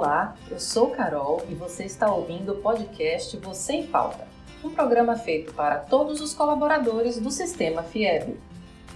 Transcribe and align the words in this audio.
Olá, 0.00 0.36
eu 0.48 0.60
sou 0.60 0.90
Carol 0.90 1.44
e 1.50 1.54
você 1.56 1.82
está 1.82 2.08
ouvindo 2.08 2.52
o 2.52 2.62
podcast 2.62 3.36
Você 3.38 3.72
em 3.72 3.86
Pauta, 3.88 4.28
um 4.62 4.70
programa 4.70 5.16
feito 5.16 5.52
para 5.52 5.78
todos 5.78 6.20
os 6.20 6.32
colaboradores 6.32 7.18
do 7.18 7.32
sistema 7.32 7.82
FIEB. 7.82 8.36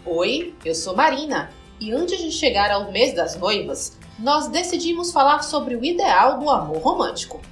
Oi, 0.06 0.54
eu 0.64 0.76
sou 0.76 0.94
Marina 0.94 1.50
e 1.80 1.90
antes 1.90 2.22
de 2.22 2.30
chegar 2.30 2.70
ao 2.70 2.92
mês 2.92 3.16
das 3.16 3.36
noivas, 3.36 3.98
nós 4.16 4.46
decidimos 4.46 5.10
falar 5.10 5.42
sobre 5.42 5.74
o 5.74 5.84
ideal 5.84 6.38
do 6.38 6.48
amor 6.48 6.78
romântico. 6.78 7.42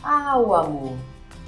Ah, 0.00 0.38
o 0.38 0.54
amor! 0.54 0.96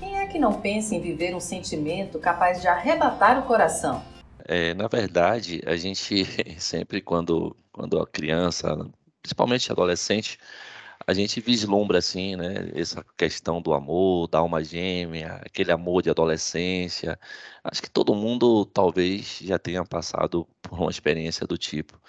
Quem 0.00 0.18
é 0.18 0.26
que 0.26 0.40
não 0.40 0.54
pensa 0.54 0.96
em 0.96 1.00
viver 1.00 1.36
um 1.36 1.40
sentimento 1.40 2.18
capaz 2.18 2.60
de 2.60 2.66
arrebatar 2.66 3.38
o 3.38 3.46
coração? 3.46 4.02
É, 4.44 4.74
na 4.74 4.88
verdade, 4.88 5.62
a 5.64 5.76
gente 5.76 6.26
sempre, 6.58 7.00
quando, 7.00 7.56
quando 7.70 7.96
a 8.00 8.06
criança, 8.08 8.76
principalmente 9.22 9.70
adolescente, 9.70 10.36
a 11.06 11.14
gente 11.14 11.40
vislumbra 11.40 11.98
assim, 11.98 12.36
né, 12.36 12.70
essa 12.74 13.04
questão 13.16 13.62
do 13.62 13.72
amor, 13.72 14.28
da 14.28 14.38
alma 14.38 14.62
gêmea, 14.62 15.40
aquele 15.44 15.72
amor 15.72 16.02
de 16.02 16.10
adolescência. 16.10 17.18
Acho 17.64 17.82
que 17.82 17.90
todo 17.90 18.14
mundo 18.14 18.66
talvez 18.66 19.38
já 19.42 19.58
tenha 19.58 19.84
passado 19.84 20.46
por 20.62 20.78
uma 20.80 20.90
experiência 20.90 21.46
do 21.46 21.56
tipo. 21.58 22.00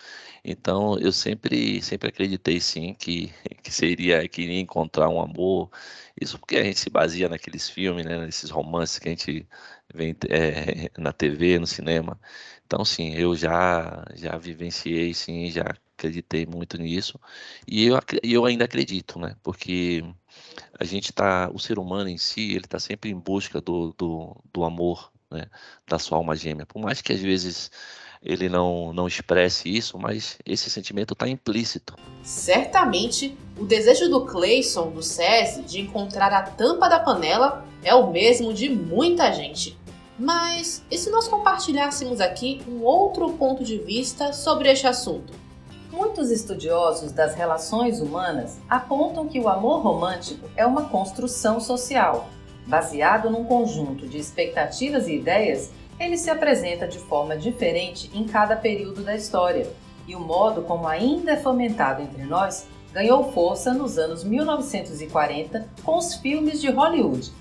Então, 0.43 0.97
eu 0.99 1.11
sempre 1.11 1.81
sempre 1.81 2.09
acreditei 2.09 2.59
sim 2.59 2.93
que 2.93 3.31
que 3.61 3.71
seria 3.71 4.27
que 4.27 4.41
iria 4.41 4.59
encontrar 4.59 5.09
um 5.09 5.21
amor. 5.21 5.69
Isso 6.19 6.37
porque 6.39 6.57
a 6.57 6.63
gente 6.63 6.79
se 6.79 6.89
baseia 6.89 7.29
naqueles 7.29 7.69
filmes, 7.69 8.05
né, 8.05 8.17
nesses 8.25 8.49
romances 8.49 8.99
que 8.99 9.07
a 9.07 9.11
gente 9.11 9.47
vê 9.93 10.15
é, 10.29 10.91
na 10.97 11.11
TV, 11.13 11.59
no 11.59 11.67
cinema. 11.67 12.19
Então, 12.65 12.85
sim, 12.85 13.13
eu 13.15 13.35
já 13.35 14.05
já 14.15 14.37
vivenciei, 14.37 15.13
sim, 15.13 15.49
já 15.51 15.63
acreditei 15.97 16.45
muito 16.45 16.77
nisso 16.77 17.19
e 17.67 17.85
eu, 17.87 17.99
eu 18.23 18.45
ainda 18.45 18.65
acredito, 18.65 19.19
né? 19.19 19.35
Porque 19.43 20.03
a 20.79 20.83
gente 20.83 21.11
está, 21.11 21.49
o 21.53 21.59
ser 21.59 21.79
humano 21.79 22.09
em 22.09 22.17
si, 22.17 22.51
ele 22.51 22.65
está 22.65 22.79
sempre 22.79 23.09
em 23.11 23.19
busca 23.19 23.61
do, 23.61 23.93
do, 23.97 24.35
do 24.53 24.63
amor, 24.63 25.11
né? 25.31 25.49
Da 25.87 25.99
sua 25.99 26.17
alma 26.17 26.35
gêmea. 26.35 26.65
Por 26.65 26.81
mais 26.81 27.01
que 27.01 27.13
às 27.13 27.19
vezes 27.21 27.71
ele 28.23 28.49
não, 28.49 28.91
não 28.93 29.07
expresse 29.07 29.69
isso, 29.69 29.97
mas 29.97 30.37
esse 30.45 30.69
sentimento 30.69 31.13
está 31.13 31.27
implícito. 31.27 31.95
Certamente, 32.21 33.37
o 33.57 33.65
desejo 33.65 34.09
do 34.09 34.25
Clayson, 34.25 34.91
do 34.91 35.01
SESI, 35.01 35.61
de 35.63 35.79
encontrar 35.79 36.31
a 36.33 36.43
tampa 36.43 36.89
da 36.89 36.99
panela 36.99 37.65
é 37.83 37.93
o 37.95 38.11
mesmo 38.11 38.53
de 38.53 38.69
muita 38.69 39.31
gente. 39.31 39.77
Mas 40.17 40.83
e 40.91 40.97
se 40.97 41.09
nós 41.09 41.29
compartilhássemos 41.29 42.19
aqui 42.19 42.61
um 42.67 42.83
outro 42.83 43.31
ponto 43.33 43.63
de 43.63 43.77
vista 43.77 44.33
sobre 44.33 44.69
este 44.69 44.85
assunto? 44.85 45.33
Muitos 45.89 46.29
estudiosos 46.29 47.13
das 47.13 47.33
relações 47.35 48.01
humanas 48.01 48.59
apontam 48.69 49.27
que 49.27 49.39
o 49.39 49.47
amor 49.47 49.81
romântico 49.81 50.47
é 50.57 50.65
uma 50.65 50.89
construção 50.89 51.59
social. 51.59 52.29
Baseado 52.67 53.29
num 53.29 53.45
conjunto 53.45 54.07
de 54.07 54.17
expectativas 54.17 55.07
e 55.07 55.15
ideias, 55.15 55.71
ele 55.99 56.17
se 56.17 56.29
apresenta 56.29 56.87
de 56.87 56.97
forma 56.97 57.35
diferente 57.35 58.09
em 58.13 58.23
cada 58.23 58.55
período 58.55 59.03
da 59.03 59.15
história, 59.15 59.71
e 60.07 60.15
o 60.15 60.19
modo 60.19 60.61
como 60.61 60.87
ainda 60.87 61.33
é 61.33 61.37
fomentado 61.37 62.01
entre 62.01 62.23
nós 62.23 62.67
ganhou 62.91 63.31
força 63.31 63.73
nos 63.73 63.97
anos 63.97 64.23
1940 64.23 65.67
com 65.83 65.97
os 65.97 66.15
filmes 66.15 66.59
de 66.59 66.69
Hollywood. 66.69 67.31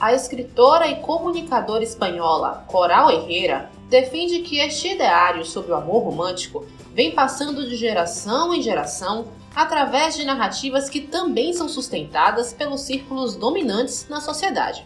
A 0.00 0.12
escritora 0.12 0.88
e 0.88 0.96
comunicadora 0.96 1.84
espanhola 1.84 2.64
Coral 2.66 3.10
Herrera 3.10 3.70
defende 3.88 4.40
que 4.40 4.58
este 4.58 4.88
ideário 4.88 5.44
sobre 5.44 5.72
o 5.72 5.76
amor 5.76 6.04
romântico 6.04 6.64
vem 6.94 7.12
passando 7.12 7.68
de 7.68 7.76
geração 7.76 8.54
em 8.54 8.62
geração 8.62 9.26
através 9.54 10.16
de 10.16 10.24
narrativas 10.24 10.88
que 10.88 11.00
também 11.00 11.52
são 11.52 11.68
sustentadas 11.68 12.52
pelos 12.52 12.80
círculos 12.80 13.36
dominantes 13.36 14.08
na 14.08 14.20
sociedade. 14.20 14.84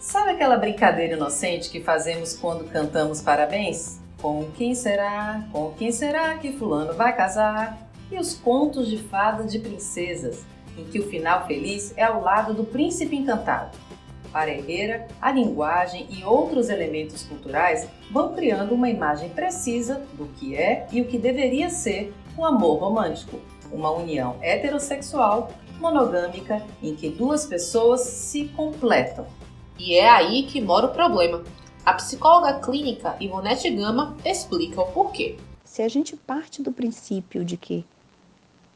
Sabe 0.00 0.30
aquela 0.30 0.56
brincadeira 0.56 1.14
inocente 1.14 1.70
que 1.70 1.80
fazemos 1.80 2.32
quando 2.32 2.70
cantamos 2.70 3.20
parabéns? 3.20 4.00
Com 4.22 4.48
quem 4.56 4.72
será? 4.72 5.44
Com 5.50 5.72
quem 5.72 5.90
será 5.90 6.36
que 6.38 6.52
fulano 6.52 6.94
vai 6.94 7.14
casar? 7.16 7.90
E 8.10 8.16
os 8.16 8.32
contos 8.34 8.86
de 8.88 8.96
fadas 8.96 9.50
de 9.50 9.58
princesas, 9.58 10.46
em 10.78 10.84
que 10.84 11.00
o 11.00 11.10
final 11.10 11.48
feliz 11.48 11.92
é 11.96 12.04
ao 12.04 12.22
lado 12.22 12.54
do 12.54 12.62
príncipe 12.64 13.16
encantado. 13.16 13.76
Para 14.32 14.52
Herrera, 14.52 15.08
a 15.20 15.32
linguagem 15.32 16.06
e 16.10 16.22
outros 16.22 16.68
elementos 16.70 17.24
culturais 17.24 17.88
vão 18.08 18.34
criando 18.34 18.74
uma 18.74 18.88
imagem 18.88 19.30
precisa 19.30 20.00
do 20.14 20.26
que 20.26 20.54
é 20.54 20.86
e 20.92 21.00
o 21.00 21.06
que 21.06 21.18
deveria 21.18 21.70
ser 21.70 22.14
o 22.36 22.44
amor 22.44 22.78
romântico, 22.78 23.40
uma 23.72 23.90
união 23.90 24.36
heterossexual 24.42 25.50
monogâmica 25.80 26.62
em 26.80 26.94
que 26.94 27.08
duas 27.08 27.44
pessoas 27.46 28.02
se 28.02 28.44
completam. 28.48 29.26
E 29.78 29.94
é 29.94 30.08
aí 30.08 30.44
que 30.44 30.60
mora 30.60 30.86
o 30.86 30.92
problema. 30.92 31.42
A 31.84 31.94
psicóloga 31.94 32.60
clínica 32.60 33.16
Ivonete 33.20 33.70
Gama 33.70 34.16
explica 34.24 34.80
o 34.80 34.92
porquê. 34.92 35.36
Se 35.64 35.82
a 35.82 35.88
gente 35.88 36.16
parte 36.16 36.62
do 36.62 36.72
princípio 36.72 37.44
de 37.44 37.56
que 37.56 37.84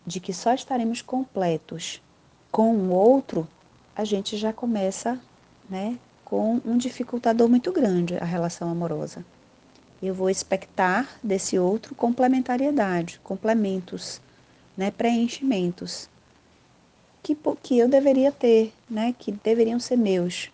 de 0.07 0.21
que 0.21 0.33
só 0.33 0.53
estaremos 0.53 1.01
completos 1.01 2.03
com 2.51 2.75
o 2.75 2.91
outro, 2.91 3.47
a 3.95 4.05
gente 4.05 4.37
já 4.37 4.53
começa 4.53 5.19
né, 5.69 5.97
com 6.25 6.61
um 6.65 6.77
dificultador 6.77 7.49
muito 7.49 7.71
grande 7.73 8.17
a 8.17 8.25
relação 8.25 8.71
amorosa. 8.71 9.25
Eu 10.03 10.15
vou 10.15 10.29
expectar 10.29 11.09
desse 11.23 11.59
outro 11.59 11.95
complementariedade, 11.95 13.21
complementos, 13.23 14.21
né, 14.77 14.91
preenchimentos 14.91 16.09
que, 17.23 17.37
que 17.63 17.79
eu 17.79 17.89
deveria 17.89 18.33
ter, 18.33 18.73
né, 18.91 19.15
que 19.17 19.31
deveriam 19.31 19.79
ser 19.79 19.97
meus. 19.97 20.51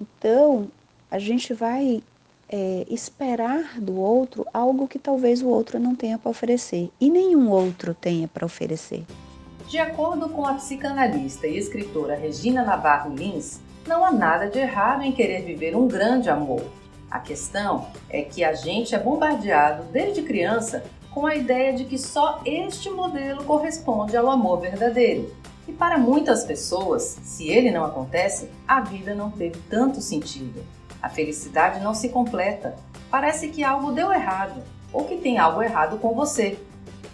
Então, 0.00 0.68
a 1.10 1.18
gente 1.18 1.52
vai 1.54 2.02
é, 2.48 2.86
esperar 2.88 3.80
do 3.80 3.98
outro 3.98 4.46
algo 4.52 4.88
que 4.88 4.98
talvez 4.98 5.42
o 5.42 5.48
outro 5.48 5.78
não 5.78 5.94
tenha 5.94 6.18
para 6.18 6.30
oferecer 6.30 6.90
e 7.00 7.10
nenhum 7.10 7.50
outro 7.50 7.94
tenha 7.94 8.26
para 8.26 8.46
oferecer. 8.46 9.04
De 9.68 9.78
acordo 9.78 10.30
com 10.30 10.46
a 10.46 10.54
psicanalista 10.54 11.46
e 11.46 11.58
escritora 11.58 12.14
Regina 12.14 12.64
Navarro 12.64 13.14
Lins, 13.14 13.60
não 13.86 14.04
há 14.04 14.10
nada 14.10 14.48
de 14.48 14.58
errado 14.58 15.02
em 15.02 15.12
querer 15.12 15.42
viver 15.42 15.76
um 15.76 15.86
grande 15.86 16.30
amor. 16.30 16.64
A 17.10 17.18
questão 17.18 17.86
é 18.08 18.22
que 18.22 18.44
a 18.44 18.54
gente 18.54 18.94
é 18.94 18.98
bombardeado 18.98 19.84
desde 19.92 20.22
criança 20.22 20.84
com 21.10 21.26
a 21.26 21.34
ideia 21.34 21.72
de 21.72 21.84
que 21.84 21.98
só 21.98 22.40
este 22.44 22.90
modelo 22.90 23.44
corresponde 23.44 24.16
ao 24.16 24.30
amor 24.30 24.60
verdadeiro. 24.60 25.34
E 25.68 25.72
para 25.72 25.98
muitas 25.98 26.44
pessoas, 26.44 27.02
se 27.02 27.46
ele 27.46 27.70
não 27.70 27.84
acontece, 27.84 28.48
a 28.66 28.80
vida 28.80 29.14
não 29.14 29.30
teve 29.30 29.60
tanto 29.68 30.00
sentido. 30.00 30.64
A 31.02 31.10
felicidade 31.10 31.84
não 31.84 31.92
se 31.92 32.08
completa. 32.08 32.74
Parece 33.10 33.48
que 33.48 33.62
algo 33.62 33.92
deu 33.92 34.10
errado 34.10 34.64
ou 34.90 35.04
que 35.04 35.18
tem 35.18 35.36
algo 35.36 35.62
errado 35.62 35.98
com 35.98 36.14
você. 36.14 36.58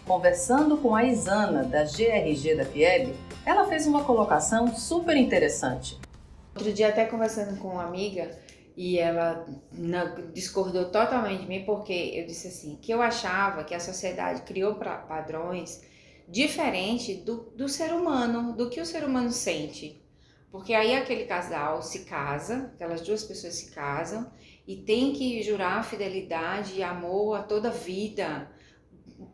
Conversando 0.06 0.76
com 0.76 0.94
a 0.94 1.02
Isana 1.02 1.64
da 1.64 1.82
GRG 1.82 2.54
da 2.54 2.64
FIEB, 2.64 3.12
ela 3.44 3.66
fez 3.66 3.88
uma 3.88 4.04
colocação 4.04 4.72
super 4.74 5.16
interessante. 5.16 5.98
Outro 6.54 6.72
dia 6.72 6.88
até 6.88 7.04
conversando 7.06 7.58
com 7.58 7.68
uma 7.68 7.84
amiga 7.84 8.30
e 8.76 9.00
ela 9.00 9.44
não, 9.72 10.14
discordou 10.32 10.84
totalmente 10.90 11.40
de 11.40 11.48
mim 11.48 11.64
porque 11.64 12.12
eu 12.14 12.24
disse 12.24 12.46
assim, 12.46 12.78
que 12.80 12.92
eu 12.92 13.02
achava 13.02 13.64
que 13.64 13.74
a 13.74 13.80
sociedade 13.80 14.42
criou 14.42 14.76
pra, 14.76 14.98
padrões 14.98 15.82
diferentes 16.28 17.18
do, 17.24 17.52
do 17.56 17.68
ser 17.68 17.92
humano, 17.92 18.54
do 18.54 18.70
que 18.70 18.80
o 18.80 18.86
ser 18.86 19.04
humano 19.04 19.30
sente. 19.30 20.02
Porque 20.50 20.72
aí 20.72 20.94
aquele 20.94 21.24
casal 21.24 21.82
se 21.82 22.04
casa, 22.04 22.70
aquelas 22.74 23.00
duas 23.00 23.24
pessoas 23.24 23.54
se 23.54 23.72
casam 23.72 24.30
e 24.66 24.76
tem 24.76 25.12
que 25.12 25.42
jurar 25.42 25.84
fidelidade 25.84 26.74
e 26.74 26.82
amor 26.82 27.34
a 27.34 27.42
toda 27.42 27.68
a 27.68 27.72
vida. 27.72 28.50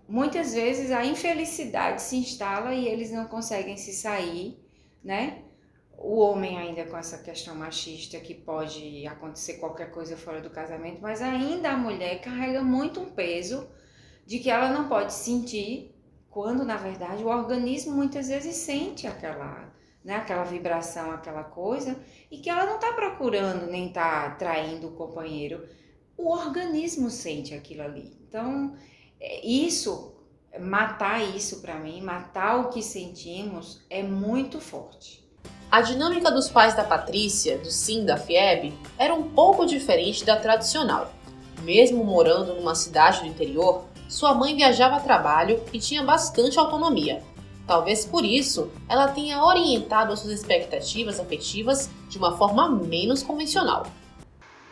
Muitas 0.09 0.55
vezes 0.55 0.91
a 0.91 1.05
infelicidade 1.05 2.03
se 2.03 2.17
instala 2.17 2.75
e 2.75 2.89
eles 2.89 3.11
não 3.11 3.27
conseguem 3.27 3.77
se 3.77 3.93
sair, 3.93 4.59
né? 5.05 5.43
o 6.01 6.19
homem 6.19 6.57
ainda 6.57 6.87
com 6.87 6.97
essa 6.97 7.19
questão 7.19 7.55
machista 7.55 8.19
que 8.19 8.35
pode 8.35 9.07
acontecer 9.07 9.59
qualquer 9.59 9.91
coisa 9.91 10.17
fora 10.17 10.41
do 10.41 10.49
casamento, 10.49 11.01
mas 11.03 11.21
ainda 11.21 11.71
a 11.71 11.77
mulher 11.77 12.23
carrega 12.23 12.63
muito 12.63 13.01
um 13.01 13.11
peso 13.11 13.69
de 14.27 14.39
que 14.39 14.51
ela 14.51 14.73
não 14.73 14.89
pode 14.89 15.13
sentir 15.13 15.95
quando 16.31 16.65
na 16.65 16.77
verdade 16.77 17.25
o 17.25 17.29
organismo 17.29 17.93
muitas 17.93 18.29
vezes 18.29 18.57
sente 18.57 19.07
aquela, 19.07 19.69
né, 20.05 20.17
aquela 20.17 20.45
vibração, 20.45 21.11
aquela 21.11 21.43
coisa 21.43 21.97
e 22.31 22.39
que 22.39 22.49
ela 22.49 22.65
não 22.65 22.77
está 22.77 22.93
procurando 22.93 23.67
nem 23.67 23.89
está 23.89 24.31
traindo 24.31 24.89
o 24.89 24.93
companheiro, 24.93 25.67
o 26.17 26.31
organismo 26.31 27.11
sente 27.11 27.55
aquilo 27.55 27.83
ali. 27.83 28.17
Então 28.29 28.77
é, 29.21 29.45
isso 29.45 30.15
matar 30.59 31.23
isso 31.23 31.61
para 31.61 31.77
mim, 31.77 32.01
matar 32.01 32.61
o 32.61 32.71
que 32.71 32.83
sentimos 32.83 33.85
é 33.89 34.03
muito 34.03 34.61
forte. 34.61 35.21
A 35.71 35.81
dinâmica 35.83 36.33
dos 36.33 36.49
pais 36.49 36.75
da 36.75 36.83
Patrícia, 36.83 37.59
do 37.59 37.71
Sim 37.71 38.05
da 38.05 38.17
FIEB, 38.17 38.75
era 38.99 39.15
um 39.15 39.31
pouco 39.31 39.65
diferente 39.65 40.25
da 40.25 40.37
tradicional. 40.37 41.13
Mesmo 41.63 42.03
morando 42.03 42.55
numa 42.55 42.75
cidade 42.75 43.21
do 43.21 43.27
interior, 43.27 43.85
sua 44.11 44.35
mãe 44.35 44.57
viajava 44.57 44.97
a 44.97 45.01
trabalho 45.01 45.63
e 45.73 45.79
tinha 45.79 46.03
bastante 46.03 46.59
autonomia. 46.59 47.23
Talvez 47.65 48.05
por 48.05 48.25
isso 48.25 48.69
ela 48.89 49.07
tenha 49.07 49.41
orientado 49.45 50.13
as 50.13 50.19
suas 50.19 50.35
expectativas 50.35 51.21
afetivas 51.21 51.89
de 52.09 52.19
uma 52.19 52.37
forma 52.37 52.69
menos 52.69 53.23
convencional. 53.23 53.87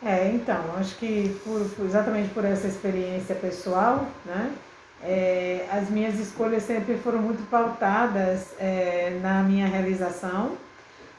É, 0.03 0.29
então, 0.29 0.59
acho 0.77 0.95
que 0.97 1.39
por, 1.45 1.85
exatamente 1.85 2.29
por 2.33 2.43
essa 2.43 2.67
experiência 2.67 3.33
pessoal, 3.33 4.05
né, 4.25 4.53
é, 5.01 5.65
as 5.71 5.89
minhas 5.89 6.19
escolhas 6.19 6.63
sempre 6.63 6.97
foram 6.97 7.19
muito 7.19 7.49
pautadas 7.49 8.47
é, 8.59 9.17
na 9.21 9.41
minha 9.43 9.67
realização, 9.67 10.57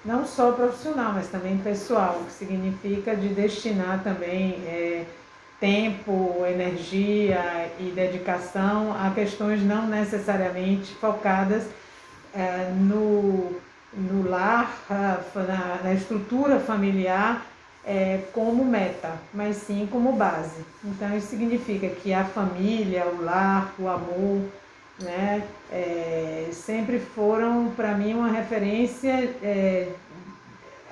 não 0.04 0.26
só 0.26 0.52
profissional, 0.52 1.12
mas 1.14 1.28
também 1.28 1.56
pessoal, 1.58 2.20
que 2.26 2.32
significa 2.32 3.16
de 3.16 3.28
destinar 3.28 4.02
também 4.02 4.52
é, 4.66 5.06
tempo, 5.60 6.44
energia 6.46 7.70
e 7.78 7.92
dedicação 7.94 8.92
a 8.98 9.10
questões 9.10 9.62
não 9.62 9.86
necessariamente 9.86 10.94
focadas 10.94 11.64
é, 12.34 12.72
no, 12.74 13.60
no 13.92 14.28
lar, 14.28 14.74
na, 14.88 15.80
na 15.84 15.92
estrutura 15.92 16.58
familiar 16.58 17.44
é, 17.84 18.20
como 18.32 18.64
meta, 18.64 19.12
mas 19.32 19.56
sim 19.56 19.86
como 19.90 20.12
base. 20.12 20.64
Então 20.82 21.16
isso 21.16 21.28
significa 21.28 21.88
que 21.88 22.12
a 22.12 22.24
família, 22.24 23.04
o 23.06 23.22
lar, 23.22 23.74
o 23.78 23.88
amor, 23.88 24.42
né, 25.02 25.42
é, 25.70 26.48
sempre 26.52 26.98
foram 26.98 27.72
para 27.76 27.94
mim 27.94 28.14
uma 28.14 28.30
referência 28.30 29.34
é, 29.42 29.88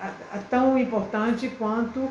a, 0.01 0.37
a 0.37 0.39
tão 0.51 0.79
importante 0.79 1.49
quanto 1.59 2.09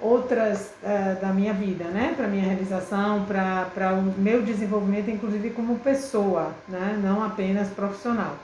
outras 0.00 0.70
é, 0.82 1.16
da 1.20 1.28
minha 1.28 1.52
vida, 1.52 1.84
né, 1.84 2.14
para 2.16 2.28
minha 2.28 2.44
realização, 2.44 3.24
para 3.24 3.92
o 3.94 4.20
meu 4.20 4.42
desenvolvimento, 4.42 5.10
inclusive 5.10 5.50
como 5.50 5.78
pessoa, 5.78 6.52
né, 6.68 6.98
não 7.02 7.24
apenas 7.24 7.68
profissional. 7.68 8.36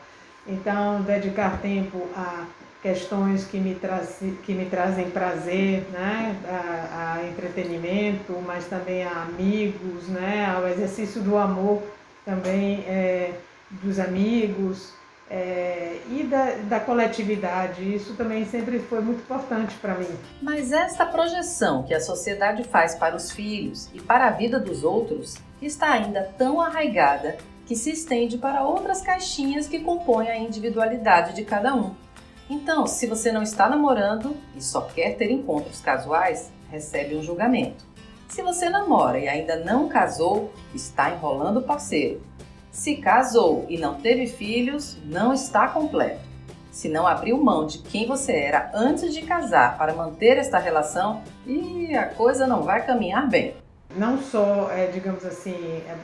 Então 0.47 1.03
dedicar 1.03 1.61
tempo 1.61 2.09
a 2.17 2.45
questões 2.83 3.45
que 3.45 3.59
me, 3.59 3.75
traz, 3.75 4.19
que 4.43 4.53
me 4.53 4.67
trazem 4.67 5.09
prazer, 5.11 5.87
né, 5.93 6.37
a, 6.47 7.15
a, 7.15 7.27
entretenimento, 7.27 8.35
mas 8.47 8.67
também 8.67 9.05
a 9.05 9.23
amigos, 9.23 10.09
né, 10.09 10.53
ao 10.55 10.69
exercício 10.69 11.23
do 11.23 11.39
amor 11.39 11.83
também 12.25 12.81
é, 12.87 13.33
dos 13.71 13.99
amigos 13.99 14.93
é, 15.31 16.01
e 16.09 16.23
da, 16.25 16.53
da 16.69 16.81
coletividade. 16.81 17.95
Isso 17.95 18.15
também 18.15 18.45
sempre 18.45 18.79
foi 18.79 19.01
muito 19.01 19.21
importante 19.21 19.75
para 19.77 19.95
mim. 19.95 20.09
Mas 20.43 20.73
esta 20.73 21.07
projeção 21.07 21.83
que 21.83 21.95
a 21.95 22.01
sociedade 22.01 22.65
faz 22.65 22.95
para 22.95 23.17
os 23.17 23.31
filhos 23.31 23.89
e 23.93 24.01
para 24.01 24.27
a 24.27 24.31
vida 24.31 24.59
dos 24.59 24.85
outros 24.85 25.37
está 25.61 25.93
ainda 25.93 26.23
tão 26.37 26.61
arraigada 26.61 27.37
que 27.67 27.75
se 27.75 27.91
estende 27.91 28.37
para 28.37 28.65
outras 28.65 29.01
caixinhas 29.01 29.67
que 29.67 29.81
compõem 29.81 30.29
a 30.29 30.37
individualidade 30.37 31.35
de 31.35 31.45
cada 31.45 31.75
um. 31.75 31.95
Então, 32.49 32.87
se 32.87 33.07
você 33.07 33.33
não 33.33 33.43
está 33.43 33.69
namorando 33.69 34.37
e 34.55 34.63
só 34.63 34.83
quer 34.83 35.17
ter 35.17 35.31
encontros 35.31 35.81
casuais, 35.81 36.53
recebe 36.71 37.17
um 37.17 37.23
julgamento. 37.23 37.87
Se 38.29 38.43
você 38.43 38.69
namora 38.69 39.19
e 39.19 39.29
ainda 39.29 39.57
não 39.57 39.89
casou, 39.89 40.53
está 40.75 41.11
enrolando 41.11 41.59
o 41.59 41.63
parceiro. 41.63 42.21
Se 42.75 42.97
casou 42.97 43.65
e 43.69 43.79
não 43.79 43.95
teve 43.95 44.27
filhos, 44.27 44.99
não 45.05 45.33
está 45.33 45.69
completo. 45.69 46.19
Se 46.73 46.89
não 46.89 47.07
abriu 47.07 47.39
mão 47.39 47.69
de 47.69 47.79
quem 47.79 48.05
você 48.05 48.33
era 48.33 48.73
antes 48.75 49.15
de 49.15 49.23
casar 49.23 49.79
para 49.79 49.95
manter 49.95 50.39
esta 50.39 50.59
relação, 50.59 51.23
e 51.47 51.95
a 51.95 52.07
coisa 52.07 52.49
não 52.49 52.65
vai 52.65 52.85
caminhar 52.85 53.29
bem. 53.29 53.55
Não 53.97 54.19
só, 54.19 54.73
é, 54.73 54.89
digamos 54.89 55.25
assim, 55.25 55.55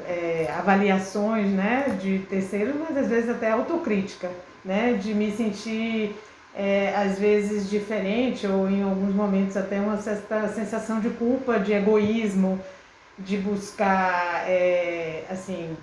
é, 0.07 0.47
é, 0.47 0.55
avaliações 0.57 1.49
né, 1.49 1.99
de 2.01 2.21
terceiros, 2.21 2.77
mas 2.79 2.97
às 2.97 3.09
vezes 3.09 3.29
até 3.29 3.51
autocrítica, 3.51 4.31
né, 4.65 4.93
de 4.93 5.13
me 5.13 5.33
sentir 5.33 6.15
é, 6.55 6.95
às 6.95 7.19
vezes 7.19 7.69
diferente 7.69 8.47
ou 8.47 8.71
em 8.71 8.85
alguns 8.85 9.13
momentos 9.13 9.57
até 9.57 9.81
uma 9.81 9.97
certa 9.97 10.47
sensação 10.47 11.01
de 11.01 11.11
culpa, 11.11 11.59
de 11.59 11.73
egoísmo, 11.73 12.61
de 13.19 13.37
buscar 13.39 14.49
é, 14.49 15.25
assim 15.29 15.77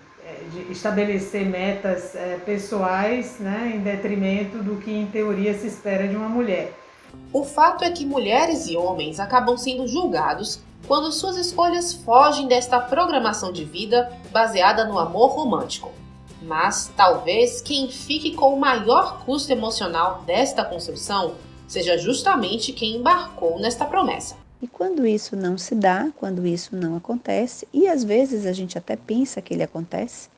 de 0.51 0.71
estabelecer 0.71 1.45
metas 1.45 2.15
é, 2.15 2.37
pessoais, 2.45 3.39
né, 3.39 3.73
em 3.75 3.79
detrimento 3.79 4.59
do 4.59 4.77
que 4.77 4.91
em 4.91 5.05
teoria 5.07 5.53
se 5.53 5.67
espera 5.67 6.07
de 6.07 6.15
uma 6.15 6.29
mulher. 6.29 6.73
O 7.31 7.43
fato 7.43 7.83
é 7.83 7.91
que 7.91 8.05
mulheres 8.05 8.67
e 8.67 8.77
homens 8.77 9.19
acabam 9.19 9.57
sendo 9.57 9.87
julgados 9.87 10.59
quando 10.87 11.11
suas 11.11 11.37
escolhas 11.37 11.93
fogem 11.93 12.47
desta 12.47 12.79
programação 12.79 13.51
de 13.51 13.65
vida 13.65 14.11
baseada 14.31 14.85
no 14.85 14.97
amor 14.97 15.31
romântico. 15.31 15.91
Mas 16.41 16.91
talvez 16.95 17.61
quem 17.61 17.89
fique 17.89 18.35
com 18.35 18.53
o 18.53 18.59
maior 18.59 19.25
custo 19.25 19.51
emocional 19.51 20.23
desta 20.25 20.63
construção 20.63 21.35
seja 21.67 21.97
justamente 21.97 22.71
quem 22.71 22.97
embarcou 22.97 23.59
nesta 23.59 23.83
promessa. 23.85 24.46
E 24.61 24.67
quando 24.67 25.05
isso 25.05 25.35
não 25.35 25.57
se 25.57 25.75
dá, 25.75 26.11
quando 26.15 26.45
isso 26.47 26.75
não 26.75 26.95
acontece, 26.95 27.67
e 27.71 27.87
às 27.87 28.03
vezes 28.03 28.45
a 28.45 28.53
gente 28.53 28.77
até 28.77 28.95
pensa 28.95 29.41
que 29.41 29.53
ele 29.53 29.63
acontece 29.63 30.29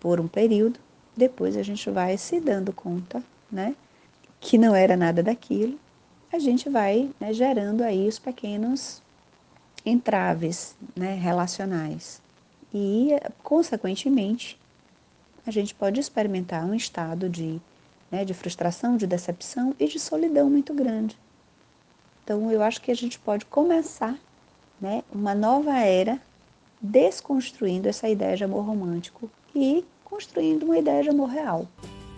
por 0.00 0.18
um 0.18 0.26
período, 0.26 0.80
depois 1.16 1.56
a 1.56 1.62
gente 1.62 1.88
vai 1.90 2.16
se 2.16 2.40
dando 2.40 2.72
conta, 2.72 3.22
né, 3.50 3.76
que 4.40 4.58
não 4.58 4.74
era 4.74 4.96
nada 4.96 5.22
daquilo, 5.22 5.78
a 6.32 6.38
gente 6.38 6.68
vai 6.68 7.10
né, 7.20 7.32
gerando 7.32 7.82
aí 7.82 8.08
os 8.08 8.18
pequenos 8.18 9.02
entraves 9.84 10.74
né, 10.96 11.14
relacionais. 11.14 12.20
E, 12.72 13.10
consequentemente, 13.42 14.58
a 15.46 15.50
gente 15.50 15.74
pode 15.74 16.00
experimentar 16.00 16.64
um 16.64 16.74
estado 16.74 17.28
de, 17.28 17.60
né, 18.10 18.24
de 18.24 18.34
frustração, 18.34 18.96
de 18.96 19.06
decepção 19.06 19.74
e 19.78 19.86
de 19.86 19.98
solidão 19.98 20.48
muito 20.48 20.72
grande. 20.74 21.16
Então, 22.30 22.48
eu 22.48 22.62
acho 22.62 22.80
que 22.80 22.92
a 22.92 22.94
gente 22.94 23.18
pode 23.18 23.44
começar 23.44 24.16
né, 24.80 25.02
uma 25.12 25.34
nova 25.34 25.76
era 25.80 26.16
desconstruindo 26.80 27.88
essa 27.88 28.08
ideia 28.08 28.36
de 28.36 28.44
amor 28.44 28.64
romântico 28.64 29.28
e 29.52 29.84
construindo 30.04 30.62
uma 30.62 30.78
ideia 30.78 31.02
de 31.02 31.08
amor 31.08 31.28
real. 31.28 31.66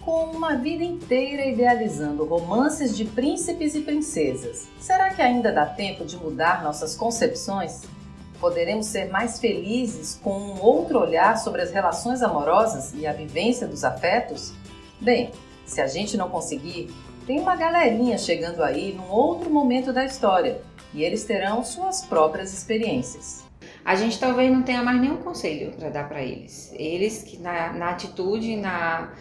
Com 0.05 0.25
uma 0.25 0.55
vida 0.55 0.85
inteira 0.85 1.47
idealizando 1.47 2.27
romances 2.27 2.95
de 2.95 3.07
príncipes 3.07 3.75
e 3.75 3.81
princesas, 3.81 4.69
será 4.79 5.15
que 5.15 5.23
ainda 5.23 5.51
dá 5.51 5.65
tempo 5.65 6.05
de 6.05 6.19
mudar 6.19 6.63
nossas 6.63 6.95
concepções? 6.95 7.81
Poderemos 8.39 8.85
ser 8.85 9.09
mais 9.11 9.41
felizes 9.41 10.21
com 10.23 10.39
um 10.39 10.61
outro 10.61 11.01
olhar 11.01 11.39
sobre 11.39 11.63
as 11.63 11.71
relações 11.71 12.21
amorosas 12.21 12.93
e 12.93 13.07
a 13.07 13.15
vivência 13.15 13.67
dos 13.67 13.83
afetos? 13.83 14.53
Bem, 15.01 15.31
se 15.65 15.81
a 15.81 15.87
gente 15.87 16.19
não 16.19 16.29
conseguir, 16.29 16.91
tem 17.27 17.41
uma 17.41 17.57
galerinha 17.57 18.19
chegando 18.19 18.63
aí 18.63 18.93
num 18.93 19.11
outro 19.11 19.51
momento 19.51 19.93
da 19.93 20.05
história 20.05 20.61
e 20.93 21.03
eles 21.03 21.25
terão 21.25 21.65
suas 21.65 22.05
próprias 22.05 22.53
experiências. 22.53 23.45
A 23.85 23.95
gente 23.95 24.19
talvez 24.19 24.51
não 24.51 24.63
tenha 24.63 24.83
mais 24.83 25.01
nenhum 25.01 25.17
conselho 25.17 25.73
para 25.73 25.89
dar 25.89 26.09
para 26.09 26.23
eles. 26.23 26.73
Eles 26.77 27.23
que 27.23 27.39
na, 27.39 27.73
na 27.73 27.91
atitude, 27.91 28.57
na, 28.57 29.13